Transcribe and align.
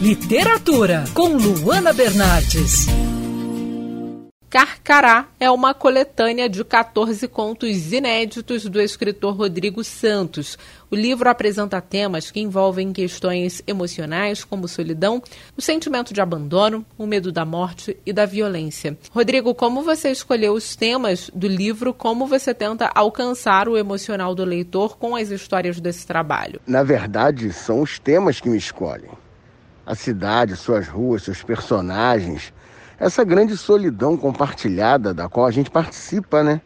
Literatura 0.00 1.02
com 1.12 1.30
Luana 1.30 1.92
Bernardes. 1.92 2.86
Carcará 4.48 5.26
é 5.40 5.50
uma 5.50 5.74
coletânea 5.74 6.48
de 6.48 6.62
14 6.62 7.26
contos 7.26 7.92
inéditos 7.92 8.64
do 8.66 8.80
escritor 8.80 9.34
Rodrigo 9.34 9.82
Santos. 9.82 10.56
O 10.88 10.94
livro 10.94 11.28
apresenta 11.28 11.80
temas 11.80 12.30
que 12.30 12.38
envolvem 12.38 12.92
questões 12.92 13.60
emocionais 13.66 14.44
como 14.44 14.68
solidão, 14.68 15.20
o 15.56 15.60
sentimento 15.60 16.14
de 16.14 16.20
abandono, 16.20 16.86
o 16.96 17.04
medo 17.04 17.32
da 17.32 17.44
morte 17.44 17.98
e 18.06 18.12
da 18.12 18.24
violência. 18.24 18.96
Rodrigo, 19.10 19.52
como 19.52 19.82
você 19.82 20.12
escolheu 20.12 20.52
os 20.52 20.76
temas 20.76 21.28
do 21.34 21.48
livro? 21.48 21.92
Como 21.92 22.24
você 22.24 22.54
tenta 22.54 22.88
alcançar 22.94 23.68
o 23.68 23.76
emocional 23.76 24.32
do 24.32 24.44
leitor 24.44 24.96
com 24.96 25.16
as 25.16 25.30
histórias 25.30 25.80
desse 25.80 26.06
trabalho? 26.06 26.60
Na 26.64 26.84
verdade, 26.84 27.52
são 27.52 27.82
os 27.82 27.98
temas 27.98 28.40
que 28.40 28.48
me 28.48 28.56
escolhem. 28.58 29.10
A 29.88 29.94
cidade, 29.94 30.54
suas 30.54 30.86
ruas, 30.86 31.22
seus 31.22 31.42
personagens 31.42 32.52
essa 33.00 33.24
grande 33.24 33.56
solidão 33.56 34.16
compartilhada 34.16 35.14
da 35.14 35.28
qual 35.28 35.46
a 35.46 35.50
gente 35.50 35.70
participa, 35.70 36.42
né? 36.42 36.60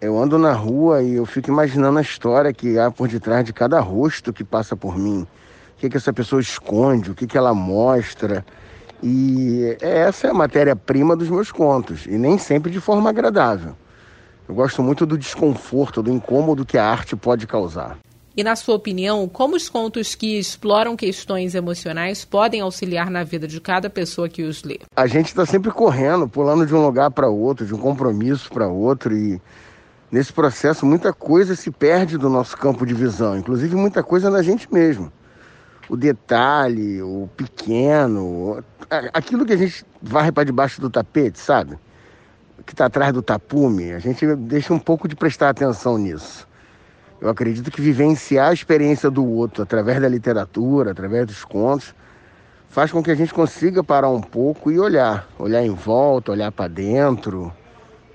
Eu 0.00 0.16
ando 0.16 0.38
na 0.38 0.52
rua 0.52 1.02
e 1.02 1.14
eu 1.14 1.26
fico 1.26 1.50
imaginando 1.50 1.98
a 1.98 2.02
história 2.02 2.52
que 2.52 2.78
há 2.78 2.90
por 2.90 3.08
detrás 3.08 3.44
de 3.44 3.52
cada 3.52 3.80
rosto 3.80 4.32
que 4.32 4.44
passa 4.44 4.76
por 4.76 4.96
mim. 4.96 5.26
O 5.76 5.80
que, 5.80 5.90
que 5.90 5.98
essa 5.98 6.12
pessoa 6.12 6.40
esconde, 6.40 7.10
o 7.10 7.14
que, 7.14 7.26
que 7.26 7.36
ela 7.36 7.52
mostra. 7.52 8.46
E 9.02 9.76
essa 9.80 10.28
é 10.28 10.30
a 10.30 10.34
matéria-prima 10.34 11.14
dos 11.14 11.28
meus 11.28 11.52
contos, 11.52 12.06
e 12.06 12.16
nem 12.16 12.38
sempre 12.38 12.70
de 12.70 12.80
forma 12.80 13.10
agradável. 13.10 13.76
Eu 14.48 14.54
gosto 14.54 14.82
muito 14.82 15.04
do 15.04 15.18
desconforto, 15.18 16.02
do 16.02 16.10
incômodo 16.10 16.64
que 16.64 16.78
a 16.78 16.88
arte 16.88 17.14
pode 17.14 17.46
causar. 17.46 17.98
E, 18.38 18.44
na 18.44 18.54
sua 18.54 18.76
opinião, 18.76 19.28
como 19.28 19.56
os 19.56 19.68
contos 19.68 20.14
que 20.14 20.38
exploram 20.38 20.94
questões 20.94 21.56
emocionais 21.56 22.24
podem 22.24 22.60
auxiliar 22.60 23.10
na 23.10 23.24
vida 23.24 23.48
de 23.48 23.60
cada 23.60 23.90
pessoa 23.90 24.28
que 24.28 24.44
os 24.44 24.62
lê? 24.62 24.78
A 24.94 25.08
gente 25.08 25.26
está 25.26 25.44
sempre 25.44 25.72
correndo, 25.72 26.28
pulando 26.28 26.64
de 26.64 26.72
um 26.72 26.80
lugar 26.80 27.10
para 27.10 27.28
outro, 27.28 27.66
de 27.66 27.74
um 27.74 27.78
compromisso 27.78 28.48
para 28.48 28.68
outro, 28.68 29.12
e 29.12 29.42
nesse 30.08 30.32
processo 30.32 30.86
muita 30.86 31.12
coisa 31.12 31.56
se 31.56 31.68
perde 31.68 32.16
do 32.16 32.30
nosso 32.30 32.56
campo 32.56 32.86
de 32.86 32.94
visão, 32.94 33.36
inclusive 33.36 33.74
muita 33.74 34.04
coisa 34.04 34.30
na 34.30 34.40
gente 34.40 34.72
mesmo. 34.72 35.12
O 35.88 35.96
detalhe, 35.96 37.02
o 37.02 37.28
pequeno, 37.36 38.62
aquilo 39.12 39.44
que 39.44 39.54
a 39.54 39.56
gente 39.56 39.84
varre 40.00 40.30
para 40.30 40.44
debaixo 40.44 40.80
do 40.80 40.88
tapete, 40.88 41.40
sabe? 41.40 41.76
Que 42.64 42.72
está 42.72 42.86
atrás 42.86 43.12
do 43.12 43.20
tapume, 43.20 43.94
a 43.94 43.98
gente 43.98 44.24
deixa 44.36 44.72
um 44.72 44.78
pouco 44.78 45.08
de 45.08 45.16
prestar 45.16 45.48
atenção 45.48 45.98
nisso. 45.98 46.46
Eu 47.20 47.28
acredito 47.28 47.70
que 47.70 47.80
vivenciar 47.80 48.50
a 48.50 48.52
experiência 48.52 49.10
do 49.10 49.26
outro 49.26 49.62
através 49.62 50.00
da 50.00 50.08
literatura, 50.08 50.92
através 50.92 51.26
dos 51.26 51.44
contos, 51.44 51.92
faz 52.68 52.92
com 52.92 53.02
que 53.02 53.10
a 53.10 53.14
gente 53.14 53.34
consiga 53.34 53.82
parar 53.82 54.10
um 54.10 54.20
pouco 54.20 54.70
e 54.70 54.78
olhar, 54.78 55.28
olhar 55.38 55.64
em 55.64 55.74
volta, 55.74 56.30
olhar 56.30 56.52
para 56.52 56.68
dentro. 56.68 57.52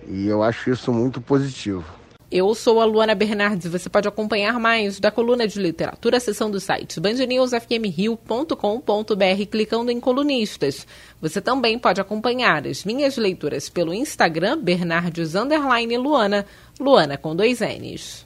E 0.08 0.28
eu 0.28 0.42
acho 0.42 0.70
isso 0.70 0.94
muito 0.94 1.20
positivo. 1.20 1.84
Eu 2.32 2.56
sou 2.56 2.82
a 2.82 2.86
Luana 2.86 3.14
Bernardes. 3.14 3.72
Você 3.72 3.90
pode 3.90 4.08
acompanhar 4.08 4.60
mais 4.60 5.00
da 5.00 5.12
coluna 5.12 5.48
de 5.48 5.60
literatura, 5.60 6.20
seção 6.20 6.50
do 6.50 6.60
site 6.60 7.00
bandnewsfmrio.com.br, 7.00 9.46
clicando 9.52 9.92
em 9.92 10.00
colunistas. 10.00 10.88
Você 11.22 11.40
também 11.40 11.78
pode 11.78 12.02
acompanhar 12.02 12.66
as 12.66 12.84
minhas 12.86 13.18
leituras 13.18 13.70
pelo 13.70 13.94
Instagram, 13.94 14.58
Bernardes 14.58 15.34
Luana, 15.36 16.44
Luana 16.80 17.18
com 17.18 17.36
dois 17.36 17.60
N's. 17.60 18.26